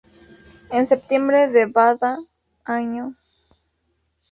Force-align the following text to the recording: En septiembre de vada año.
En 0.71 0.87
septiembre 0.87 1.47
de 1.51 1.67
vada 1.67 2.17
año. 2.65 3.13